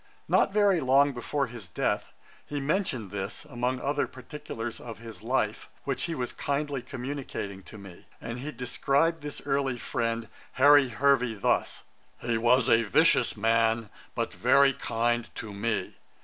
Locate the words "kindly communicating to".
6.33-7.77